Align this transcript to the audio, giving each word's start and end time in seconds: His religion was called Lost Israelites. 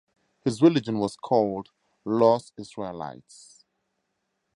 His 0.43 0.63
religion 0.63 0.97
was 0.97 1.15
called 1.15 1.69
Lost 2.05 2.53
Israelites. 2.57 3.65